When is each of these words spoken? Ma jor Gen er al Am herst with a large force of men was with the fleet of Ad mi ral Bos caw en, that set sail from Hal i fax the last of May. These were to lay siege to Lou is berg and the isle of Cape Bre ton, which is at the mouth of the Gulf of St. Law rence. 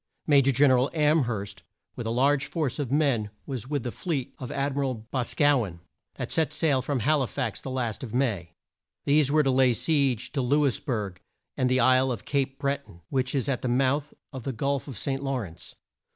Ma 0.25 0.37
jor 0.37 0.51
Gen 0.51 0.71
er 0.71 0.79
al 0.79 0.89
Am 0.95 1.25
herst 1.25 1.61
with 1.95 2.07
a 2.07 2.09
large 2.09 2.47
force 2.47 2.79
of 2.79 2.91
men 2.91 3.29
was 3.45 3.67
with 3.67 3.83
the 3.83 3.91
fleet 3.91 4.33
of 4.39 4.51
Ad 4.51 4.73
mi 4.73 4.79
ral 4.79 4.95
Bos 4.95 5.35
caw 5.35 5.63
en, 5.63 5.79
that 6.15 6.31
set 6.31 6.51
sail 6.51 6.81
from 6.81 7.01
Hal 7.01 7.21
i 7.21 7.27
fax 7.27 7.61
the 7.61 7.69
last 7.69 8.03
of 8.03 8.11
May. 8.11 8.55
These 9.05 9.31
were 9.31 9.43
to 9.43 9.51
lay 9.51 9.73
siege 9.75 10.31
to 10.31 10.41
Lou 10.41 10.65
is 10.65 10.79
berg 10.79 11.21
and 11.55 11.69
the 11.69 11.79
isle 11.81 12.11
of 12.11 12.25
Cape 12.25 12.57
Bre 12.57 12.77
ton, 12.83 13.01
which 13.09 13.35
is 13.35 13.47
at 13.47 13.61
the 13.61 13.67
mouth 13.67 14.11
of 14.33 14.41
the 14.41 14.53
Gulf 14.53 14.87
of 14.87 14.97
St. 14.97 15.21
Law 15.21 15.37
rence. 15.37 15.75